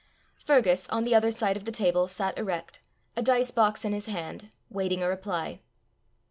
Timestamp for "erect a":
2.35-3.21